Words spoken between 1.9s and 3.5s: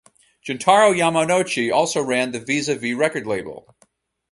ran the Vis a Vis record